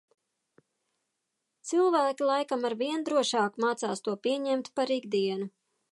[1.71, 5.51] Cilvēki laikam arvien drošāk mācās to pieņemt par ikdienu.